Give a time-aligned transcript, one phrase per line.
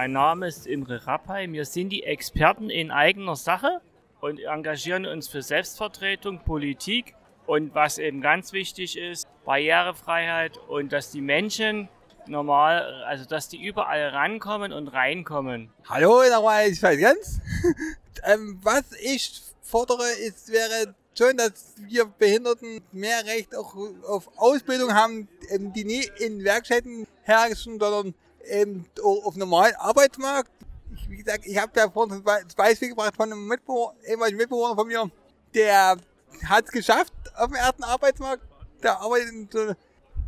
[0.00, 1.52] Mein Name ist Imre Rappay.
[1.52, 3.82] Wir sind die Experten in eigener Sache
[4.22, 7.14] und engagieren uns für Selbstvertretung, Politik
[7.46, 11.90] und was eben ganz wichtig ist, Barrierefreiheit und dass die Menschen
[12.26, 15.70] normal, also dass die überall rankommen und reinkommen.
[15.86, 17.38] Hallo, nochmal, ich weiß ganz.
[18.24, 23.76] ähm, was ich fordere, ist, wäre schon, dass wir Behinderten mehr Recht auch
[24.08, 30.50] auf Ausbildung haben, ähm, die nie in Werkstätten herrschen, sondern eben auf normalen Arbeitsmarkt.
[30.94, 34.74] Ich, wie gesagt, ich habe da vorhin das Beispiel gebracht von einem Mitbewohner, ehemaligen Mitbewohner
[34.74, 35.10] von mir,
[35.54, 35.96] der
[36.44, 38.42] hat es geschafft auf dem ersten Arbeitsmarkt.
[38.82, 39.74] Der arbeitet so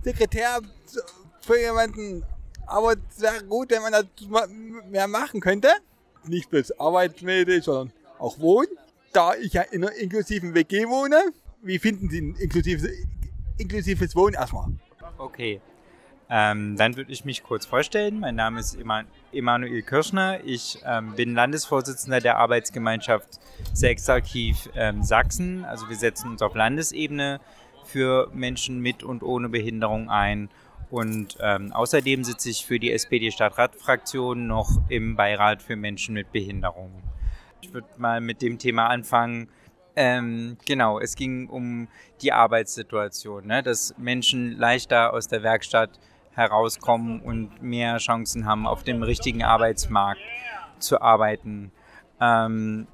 [0.04, 0.60] Sekretär
[1.40, 2.24] für jemanden.
[2.66, 4.06] Aber es wäre gut, wenn man das
[4.88, 5.68] mehr machen könnte.
[6.24, 8.68] Nicht bloß arbeitsmäßig, sondern auch wohnen.
[9.12, 11.32] Da ich ja in einer inklusiven WG wohne,
[11.62, 12.88] wie finden Sie ein inklusives,
[13.58, 14.68] inklusives Wohnen erstmal?
[15.18, 15.60] Okay.
[16.34, 18.18] Ähm, dann würde ich mich kurz vorstellen.
[18.18, 18.78] Mein Name ist
[19.32, 20.42] Emanuel Kirschner.
[20.44, 23.38] Ich ähm, bin Landesvorsitzender der Arbeitsgemeinschaft
[23.74, 25.66] Sexarchiv ähm, Sachsen.
[25.66, 27.38] Also wir setzen uns auf Landesebene
[27.84, 30.48] für Menschen mit und ohne Behinderung ein.
[30.90, 37.02] Und ähm, außerdem sitze ich für die SPD-Stadtratfraktion noch im Beirat für Menschen mit Behinderung.
[37.60, 39.50] Ich würde mal mit dem Thema anfangen.
[39.96, 41.88] Ähm, genau, es ging um
[42.22, 43.62] die Arbeitssituation, ne?
[43.62, 45.98] dass Menschen leichter aus der Werkstatt
[46.34, 50.20] herauskommen und mehr Chancen haben, auf dem richtigen Arbeitsmarkt
[50.78, 51.72] zu arbeiten.
[52.20, 52.86] Ähm,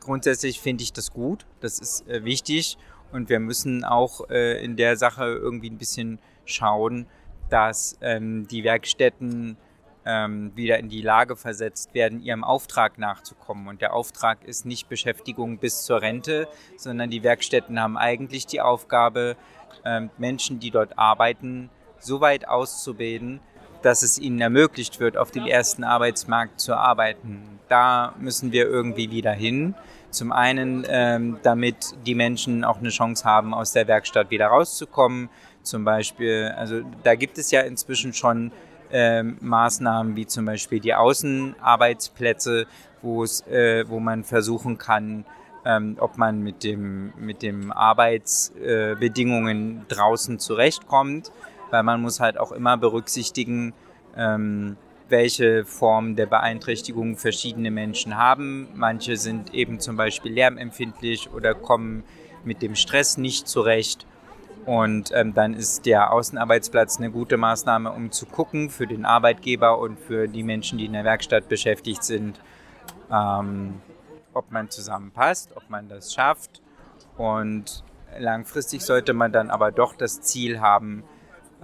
[0.00, 2.78] grundsätzlich finde ich das gut, das ist äh, wichtig
[3.12, 7.06] und wir müssen auch äh, in der Sache irgendwie ein bisschen schauen,
[7.48, 9.56] dass ähm, die Werkstätten
[10.04, 13.68] ähm, wieder in die Lage versetzt werden, ihrem Auftrag nachzukommen.
[13.68, 18.60] Und der Auftrag ist nicht Beschäftigung bis zur Rente, sondern die Werkstätten haben eigentlich die
[18.60, 19.36] Aufgabe,
[19.84, 21.70] ähm, Menschen, die dort arbeiten,
[22.04, 23.40] so weit auszubilden,
[23.82, 27.60] dass es ihnen ermöglicht wird, auf dem ersten Arbeitsmarkt zu arbeiten.
[27.68, 29.74] Da müssen wir irgendwie wieder hin.
[30.10, 35.28] Zum einen, ähm, damit die Menschen auch eine Chance haben, aus der Werkstatt wieder rauszukommen.
[35.62, 38.52] Zum Beispiel, also da gibt es ja inzwischen schon
[38.92, 42.66] ähm, Maßnahmen wie zum Beispiel die Außenarbeitsplätze,
[43.02, 45.26] wo es, äh, wo man versuchen kann,
[45.64, 51.32] ähm, ob man mit dem mit dem Arbeitsbedingungen äh, draußen zurechtkommt
[51.74, 53.74] weil man muss halt auch immer berücksichtigen,
[54.16, 54.76] ähm,
[55.08, 58.68] welche Form der Beeinträchtigung verschiedene Menschen haben.
[58.74, 62.04] Manche sind eben zum Beispiel lärmempfindlich oder kommen
[62.44, 64.06] mit dem Stress nicht zurecht.
[64.66, 69.80] Und ähm, dann ist der Außenarbeitsplatz eine gute Maßnahme, um zu gucken für den Arbeitgeber
[69.80, 72.40] und für die Menschen, die in der Werkstatt beschäftigt sind,
[73.10, 73.80] ähm,
[74.32, 76.62] ob man zusammenpasst, ob man das schafft.
[77.16, 77.82] Und
[78.16, 81.02] langfristig sollte man dann aber doch das Ziel haben,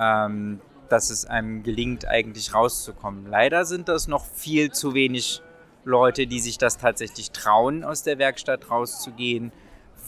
[0.01, 3.27] ähm, dass es einem gelingt, eigentlich rauszukommen.
[3.27, 5.43] Leider sind das noch viel zu wenig
[5.85, 9.53] Leute, die sich das tatsächlich trauen, aus der Werkstatt rauszugehen,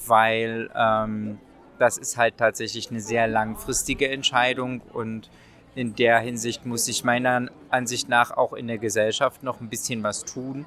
[0.06, 1.38] weil ähm,
[1.78, 5.30] das ist halt tatsächlich eine sehr langfristige Entscheidung und
[5.74, 10.02] in der Hinsicht muss sich meiner Ansicht nach auch in der Gesellschaft noch ein bisschen
[10.02, 10.66] was tun,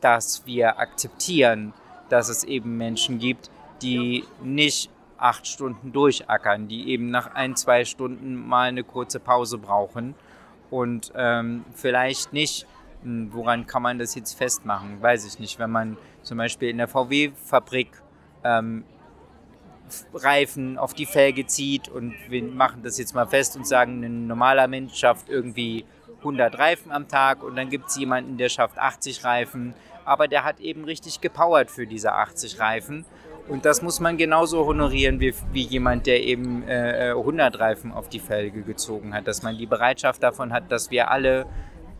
[0.00, 1.72] dass wir akzeptieren,
[2.08, 3.50] dass es eben Menschen gibt,
[3.80, 9.58] die nicht acht Stunden durchackern, die eben nach ein, zwei Stunden mal eine kurze Pause
[9.58, 10.14] brauchen.
[10.70, 12.66] Und ähm, vielleicht nicht,
[13.02, 16.78] hm, woran kann man das jetzt festmachen, weiß ich nicht, wenn man zum Beispiel in
[16.78, 18.02] der VW-Fabrik
[18.42, 18.84] ähm,
[20.14, 24.26] Reifen auf die Felge zieht und wir machen das jetzt mal fest und sagen, ein
[24.26, 25.84] normaler Mensch schafft irgendwie
[26.18, 29.74] 100 Reifen am Tag und dann gibt es jemanden, der schafft 80 Reifen,
[30.04, 33.04] aber der hat eben richtig gepowert für diese 80 Reifen
[33.48, 38.08] und das muss man genauso honorieren wie, wie jemand, der eben äh, 100 Reifen auf
[38.08, 39.26] die Felge gezogen hat.
[39.26, 41.46] Dass man die Bereitschaft davon hat, dass wir alle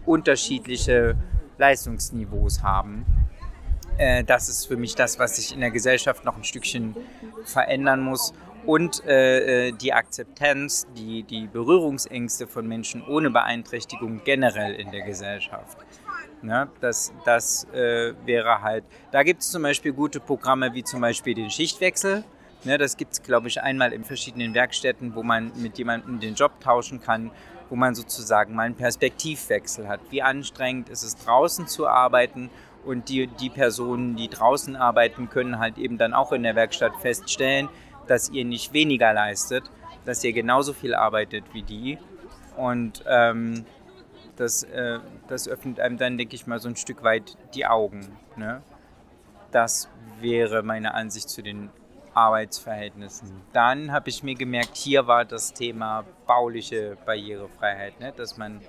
[0.07, 1.17] unterschiedliche
[1.59, 3.05] Leistungsniveaus haben.
[3.99, 6.97] Äh, das ist für mich das, was sich in der Gesellschaft noch ein Stückchen
[7.45, 8.33] verändern muss.
[8.65, 15.03] Und äh, äh die Akzeptanz, die, die Berührungsängste von Menschen ohne Beeinträchtigung generell in der
[15.03, 15.77] Gesellschaft.
[16.45, 16.69] Ne?
[16.81, 21.35] Das, das äh, wäre halt, da gibt es zum Beispiel gute Programme wie zum Beispiel
[21.35, 22.23] den Schichtwechsel.
[22.65, 22.77] Ne?
[22.77, 26.61] Das gibt es, glaube ich, einmal in verschiedenen Werkstätten, wo man mit jemandem den Job
[26.61, 27.31] tauschen kann,
[27.71, 30.01] wo man sozusagen mal einen Perspektivwechsel hat.
[30.11, 32.51] Wie anstrengend ist es draußen zu arbeiten
[32.85, 36.93] und die, die Personen, die draußen arbeiten, können halt eben dann auch in der Werkstatt
[37.01, 37.71] feststellen,
[38.07, 39.65] dass ihr nicht weniger leistet,
[40.05, 41.99] dass ihr genauso viel arbeitet wie die.
[42.59, 43.65] Und ähm,
[44.37, 44.99] das, äh,
[45.29, 48.17] das öffnet einem dann, denke ich mal, so ein Stück weit die Augen.
[48.37, 48.63] Ne?
[49.51, 49.89] Das
[50.21, 51.71] wäre meine Ansicht zu den
[52.15, 53.43] Arbeitsverhältnissen.
[53.53, 58.13] Dann habe ich mir gemerkt, hier war das Thema bauliche Barrierefreiheit, ne?
[58.17, 58.61] dass man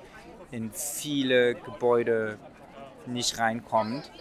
[0.52, 2.38] in viele Gebäude
[3.06, 4.12] nicht reinkommt,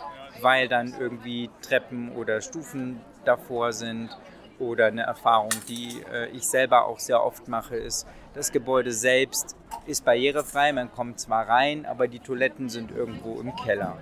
[0.40, 4.10] weil dann irgendwie Treppen oder Stufen davor sind.
[4.58, 9.56] Oder eine Erfahrung, die äh, ich selber auch sehr oft mache, ist, das Gebäude selbst
[9.86, 13.98] ist barrierefrei, man kommt zwar rein, aber die Toiletten sind irgendwo im Keller.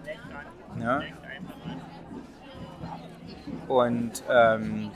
[0.80, 1.02] Ja?
[3.68, 4.90] Und ähm,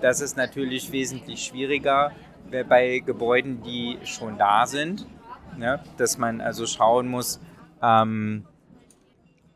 [0.00, 2.12] das ist natürlich wesentlich schwieriger
[2.68, 5.06] bei Gebäuden, die schon da sind,
[5.56, 5.80] ne?
[5.96, 7.40] dass man also schauen muss,
[7.82, 8.46] ähm,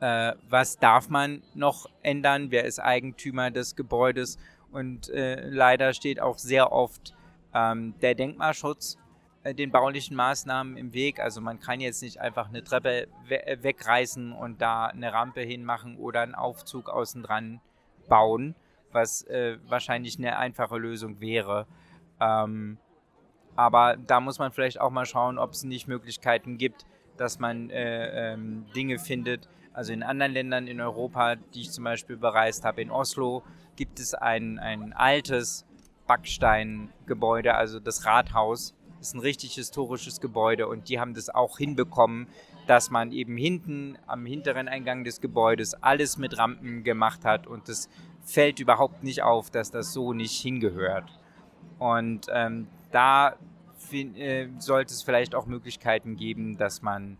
[0.01, 4.39] äh, was darf man noch ändern, wer ist Eigentümer des Gebäudes
[4.73, 7.15] und äh, leider steht auch sehr oft
[7.55, 8.99] ähm, der Denkmalschutz
[9.45, 11.19] äh, den baulichen Maßnahmen im Weg.
[11.21, 15.41] Also man kann jetzt nicht einfach eine Treppe we äh, wegreißen und da eine Rampe
[15.41, 17.61] hinmachen oder einen Aufzug außen dran
[18.09, 18.55] bauen,
[18.93, 21.67] was äh, wahrscheinlich eine einfache Lösung wäre.
[22.21, 22.79] Ähm,
[23.57, 26.87] aber da muss man vielleicht auch mal schauen, ob es nicht Möglichkeiten gibt,
[27.17, 29.49] dass man äh, ähm, Dinge findet.
[29.73, 33.43] Also in anderen Ländern in Europa, die ich zum Beispiel bereist habe, in Oslo,
[33.77, 35.65] gibt es ein, ein altes
[36.07, 38.75] Backsteingebäude, also das Rathaus.
[38.99, 42.29] Das ist ein richtig historisches Gebäude und die haben das auch hinbekommen,
[42.67, 47.69] dass man eben hinten am hinteren Eingang des Gebäudes alles mit Rampen gemacht hat und
[47.69, 47.89] es
[48.23, 51.11] fällt überhaupt nicht auf, dass das so nicht hingehört.
[51.79, 53.35] Und ähm, da
[53.91, 57.19] äh, sollte es vielleicht auch Möglichkeiten geben, dass man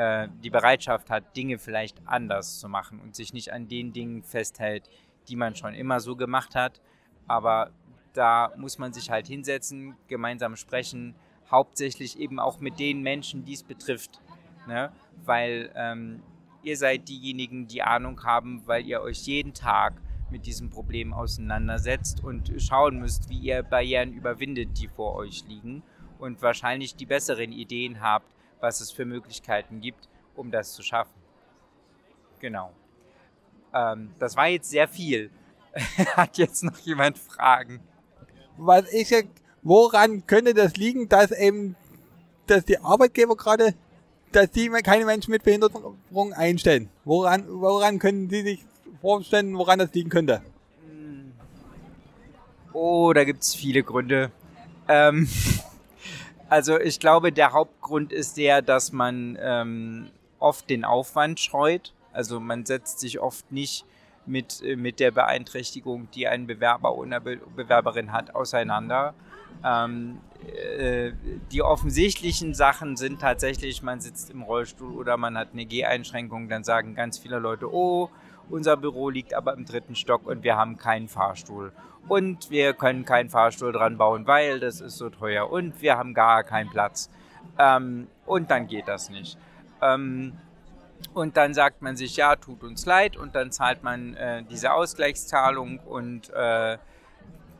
[0.00, 4.22] äh, die Bereitschaft hat, Dinge vielleicht anders zu machen und sich nicht an den Dingen
[4.22, 4.88] festhält,
[5.28, 6.80] die man schon immer so gemacht hat.
[7.26, 7.70] Aber
[8.14, 11.14] da muss man sich halt hinsetzen, gemeinsam sprechen,
[11.50, 14.22] hauptsächlich eben auch mit den Menschen, die es betrifft.
[14.66, 14.90] Ne?
[15.26, 16.22] Weil ähm,
[16.62, 20.00] ihr seid diejenigen, die Ahnung haben, weil ihr euch jeden Tag
[20.30, 25.82] mit diesem Problem auseinandersetzt und schauen müsst, wie ihr Barrieren überwindet, die vor euch liegen
[26.18, 31.20] und wahrscheinlich die besseren Ideen habt, was es für Möglichkeiten gibt, um das zu schaffen.
[32.40, 32.72] Genau.
[33.74, 35.30] Ähm, das war jetzt sehr viel.
[36.16, 37.80] Hat jetzt noch jemand Fragen?
[38.56, 39.12] Was ich,
[39.62, 41.76] woran könnte das liegen, dass eben,
[42.46, 43.74] dass die Arbeitgeber gerade,
[44.32, 46.90] dass die keine Menschen mit Behinderung einstellen?
[47.04, 48.64] Woran, woran können Sie sich
[49.00, 50.42] vorstellen, woran das liegen könnte?
[52.72, 54.30] Oh, da gibt es viele Gründe.
[54.88, 55.28] Ähm,
[56.50, 60.10] also ich glaube, der Hauptgrund ist der, dass man ähm,
[60.40, 61.94] oft den Aufwand scheut.
[62.12, 63.86] Also man setzt sich oft nicht
[64.26, 69.14] mit, äh, mit der Beeinträchtigung, die ein Bewerber oder Be Bewerberin hat, auseinander.
[69.64, 70.18] Ähm,
[70.56, 71.12] äh,
[71.52, 76.64] die offensichtlichen Sachen sind tatsächlich, man sitzt im Rollstuhl oder man hat eine Geheinschränkung, dann
[76.64, 78.10] sagen ganz viele Leute, oh,
[78.50, 81.72] unser Büro liegt aber im dritten Stock und wir haben keinen Fahrstuhl.
[82.08, 85.50] Und wir können keinen Fahrstuhl dran bauen, weil das ist so teuer.
[85.50, 87.10] Und wir haben gar keinen Platz.
[87.58, 89.38] Ähm, und dann geht das nicht.
[89.82, 90.32] Ähm,
[91.14, 93.16] und dann sagt man sich, ja, tut uns leid.
[93.16, 96.78] Und dann zahlt man äh, diese Ausgleichszahlung und äh,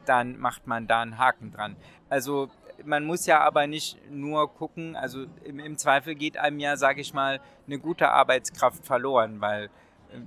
[0.07, 1.77] dann macht man da einen Haken dran.
[2.09, 2.51] Also
[2.85, 7.01] man muss ja aber nicht nur gucken, also im, im Zweifel geht einem ja, sage
[7.01, 9.71] ich mal, eine gute Arbeitskraft verloren, weil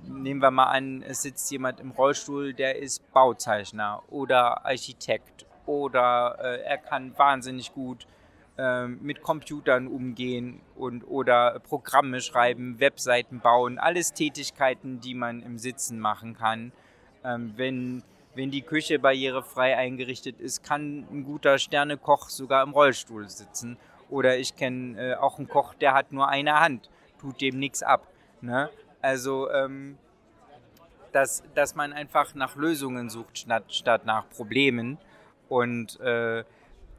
[0.06, 6.38] nehmen wir mal an, es sitzt jemand im Rollstuhl, der ist Bauzeichner oder Architekt oder
[6.40, 8.06] äh, er kann wahnsinnig gut
[8.56, 15.58] äh, mit Computern umgehen und oder Programme schreiben, Webseiten bauen, alles Tätigkeiten, die man im
[15.58, 16.72] Sitzen machen kann.
[17.24, 18.02] Ähm, wenn,
[18.34, 23.76] wenn die Küche barrierefrei eingerichtet ist, kann ein guter Sternekoch sogar im Rollstuhl sitzen.
[24.10, 27.82] Oder ich kenne äh, auch einen Koch, der hat nur eine Hand, tut dem nichts
[27.82, 28.06] ab.
[28.40, 28.68] Ne?
[29.04, 29.98] Also, ähm,
[31.12, 34.96] dass, dass man einfach nach Lösungen sucht, statt, statt nach Problemen.
[35.50, 36.42] Und äh,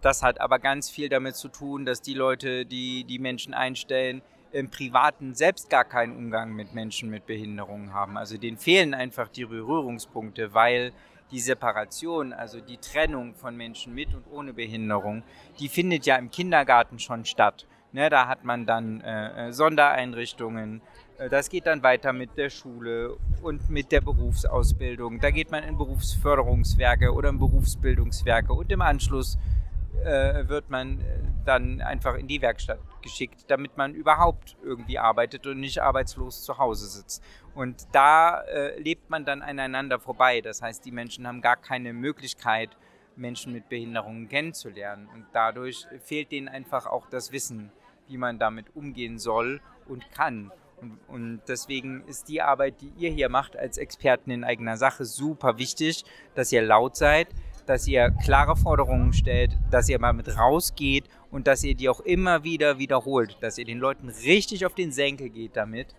[0.02, 4.22] das hat aber ganz viel damit zu tun, dass die Leute, die die Menschen einstellen,
[4.52, 8.18] im Privaten selbst gar keinen Umgang mit Menschen mit Behinderungen haben.
[8.18, 10.94] Also denen fehlen einfach die Berührungspunkte, weil
[11.32, 15.24] die Separation, also die Trennung von Menschen mit und ohne Behinderung,
[15.60, 17.66] die findet ja im Kindergarten schon statt.
[17.94, 20.82] Ne, da hat man dann äh, äh Sondereinrichtungen,
[21.30, 25.20] das geht dann weiter mit der Schule und mit der Berufsausbildung.
[25.20, 29.38] Da geht man in Berufsförderungswerke oder in Berufsbildungswerke und im Anschluss
[30.04, 35.48] äh, wird man äh, dann einfach in die Werkstatt geschickt, damit man überhaupt irgendwie arbeitet
[35.48, 37.24] und nicht arbeitslos zu Hause sitzt.
[37.54, 40.42] Und da äh, lebt man dann aneinander vorbei.
[40.42, 42.78] Das heißt, die Menschen haben gar keine Möglichkeit,
[43.16, 45.08] Menschen mit Behinderungen kennenzulernen.
[45.14, 47.72] Und dadurch fehlt denen einfach auch das Wissen,
[48.08, 50.52] wie man damit umgehen soll und kann.
[50.82, 55.06] Und, und, deswegen ist die Arbeit, die ihr hier macht als Experten in eigener Sache,
[55.06, 56.04] super wichtig,
[56.36, 57.28] dass ihr laut seid,
[57.66, 62.02] dass ihr klare Forderungen stellt, dass ihr mal mit rausgeht und dass ihr die auch
[62.02, 65.96] immer wieder wiederholt, dass ihr den Leuten richtig auf den Senkel geht damit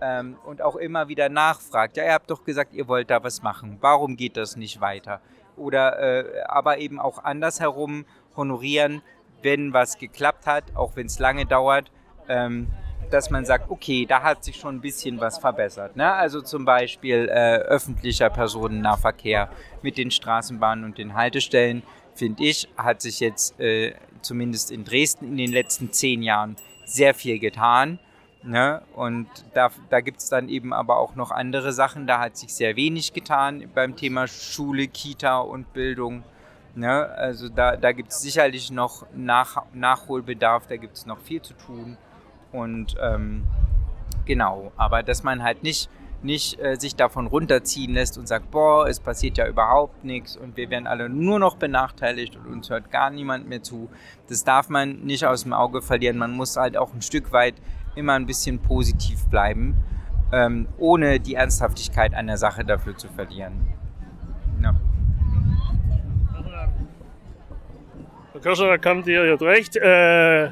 [0.00, 1.96] ähm, und auch immer wieder nachfragt.
[1.96, 3.78] Ja, ihr habt doch gesagt, ihr wollt da was machen.
[3.80, 5.20] Warum geht das nicht weiter?
[5.56, 8.04] Oder äh, aber eben auch andersherum
[8.36, 9.02] honorieren,
[9.42, 11.90] wenn was geklappt hat, auch wenn es lange dauert.
[12.28, 12.68] Ähm,
[13.10, 15.96] dass man sagt, okay, da hat sich schon ein bisschen was verbessert.
[15.96, 16.12] Ne?
[16.12, 19.50] Also zum Beispiel äh, öffentlicher Personennahverkehr
[19.82, 21.82] mit den Straßenbahnen und den Haltestellen,
[22.14, 27.14] finde ich, hat sich jetzt äh, zumindest in Dresden in den letzten zehn Jahren sehr
[27.14, 27.98] viel getan.
[28.42, 28.82] Ne?
[28.94, 32.06] Und da, da gibt es dann eben aber auch noch andere Sachen.
[32.06, 36.22] Da hat sich sehr wenig getan beim Thema Schule, Kita und Bildung.
[36.74, 37.06] Ne?
[37.08, 41.54] Also da, da gibt es sicherlich noch Nach Nachholbedarf, da gibt es noch viel zu
[41.54, 41.96] tun.
[42.52, 43.44] Und ähm,
[44.24, 45.90] genau, aber dass man halt nicht,
[46.22, 50.56] nicht äh, sich davon runterziehen lässt und sagt, boah, es passiert ja überhaupt nichts und
[50.56, 53.88] wir werden alle nur noch benachteiligt und uns hört gar niemand mehr zu.
[54.28, 56.18] Das darf man nicht aus dem Auge verlieren.
[56.18, 57.54] Man muss halt auch ein Stück weit
[57.94, 59.76] immer ein bisschen positiv bleiben,
[60.32, 63.74] ähm, ohne die Ernsthaftigkeit der Sache dafür zu verlieren.
[64.62, 64.74] Ja.
[68.38, 69.76] Herr Kirscher, da kommt ihr jetzt recht.
[69.76, 70.50] Äh,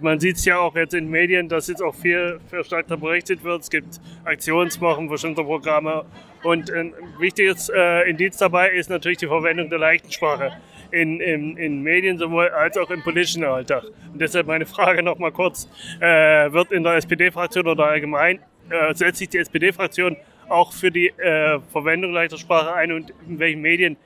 [0.00, 3.42] man sieht es ja auch jetzt in den Medien, dass jetzt auch viel verstärkter berichtet
[3.42, 3.62] wird.
[3.62, 6.04] Es gibt Aktionswochen, bestimmte Programme.
[6.44, 10.52] Und ein wichtiges äh, Indiz dabei ist natürlich die Verwendung der leichten Sprache
[10.92, 13.82] in, in, in Medien sowohl als auch im politischen Alltag.
[14.12, 15.68] Und deshalb meine Frage noch mal kurz.
[15.98, 18.38] Äh, wird in der SPD-Fraktion oder allgemein,
[18.68, 20.16] äh, setzt sich die SPD-Fraktion
[20.48, 23.96] auch für die äh, Verwendung leichter Sprache ein und in welchen Medien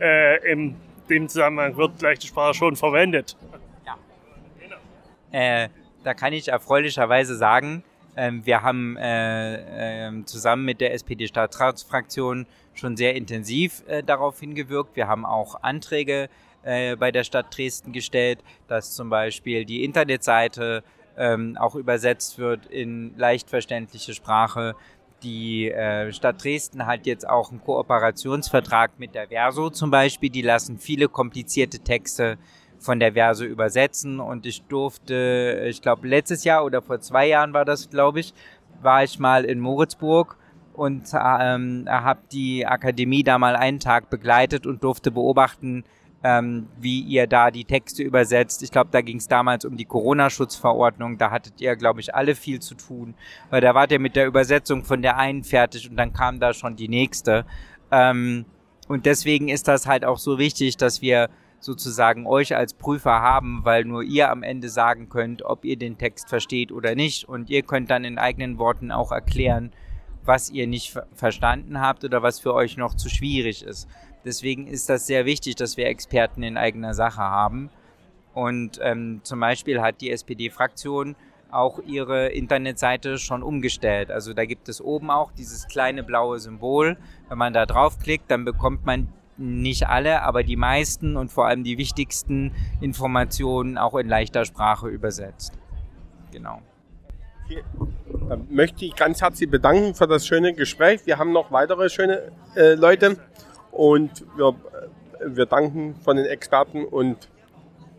[0.00, 0.76] äh, im
[1.08, 3.36] dem Zusammenhang wird leichte Sprache schon verwendet.
[3.84, 3.96] Ja.
[5.32, 5.68] Äh,
[6.02, 7.82] da kann ich erfreulicherweise sagen,
[8.14, 14.96] äh, wir haben äh, ähm, zusammen mit der SPD-Stadtratsfraktion schon sehr intensiv äh, darauf hingewirkt.
[14.96, 16.28] Wir haben auch Anträge
[16.62, 20.82] äh, bei der Stadt Dresden gestellt, dass zum Beispiel die Internetseite
[21.16, 24.74] ähm, auch übersetzt wird in leicht verständliche Sprache,
[25.24, 30.30] die äh, Stadt Dresden hat jetzt auch einen Kooperationsvertrag mit der Verso zum Beispiel.
[30.30, 32.38] Die lassen viele komplizierte Texte
[32.78, 37.54] von der Verso übersetzen und ich durfte, ich glaube letztes Jahr oder vor zwei Jahren
[37.54, 38.34] war das, glaube ich,
[38.82, 40.36] war ich mal in Moritzburg
[40.74, 45.84] und ähm, habe die Akademie da mal einen Tag begleitet und durfte beobachten,
[46.24, 48.62] ähm, wie ihr da die Texte übersetzt.
[48.62, 51.18] Ich glaube, da ging es damals um die Corona-Schutzverordnung.
[51.18, 53.14] Da hattet ihr, glaube ich, alle viel zu tun,
[53.50, 56.54] weil da wart ihr mit der Übersetzung von der einen fertig und dann kam da
[56.54, 57.44] schon die nächste.
[57.90, 58.46] Ähm,
[58.88, 61.28] und deswegen ist das halt auch so wichtig, dass wir
[61.60, 65.98] sozusagen euch als Prüfer haben, weil nur ihr am Ende sagen könnt, ob ihr den
[65.98, 67.28] Text versteht oder nicht.
[67.28, 69.72] Und ihr könnt dann in eigenen Worten auch erklären,
[70.24, 73.88] was ihr nicht verstanden habt oder was für euch noch zu schwierig ist.
[74.24, 77.70] Deswegen ist das sehr wichtig, dass wir Experten in eigener Sache haben.
[78.32, 81.14] Und ähm, zum Beispiel hat die SPD-Fraktion
[81.50, 84.10] auch ihre Internetseite schon umgestellt.
[84.10, 86.96] Also da gibt es oben auch dieses kleine blaue Symbol.
[87.28, 91.64] Wenn man da draufklickt, dann bekommt man nicht alle, aber die meisten und vor allem
[91.64, 95.58] die wichtigsten Informationen auch in leichter Sprache übersetzt.
[96.32, 96.60] Genau.
[98.28, 101.00] Dann möchte ich ganz herzlich bedanken für das schöne Gespräch.
[101.04, 103.16] Wir haben noch weitere schöne äh, Leute
[103.70, 104.54] und wir,
[105.26, 107.28] wir danken von den Experten und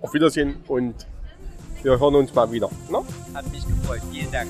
[0.02, 0.96] auf Wiedersehen und
[1.84, 2.70] wir hören uns mal wieder.
[2.90, 3.02] Ne?
[3.34, 4.02] Hat mich gefreut.
[4.12, 4.50] Vielen Dank.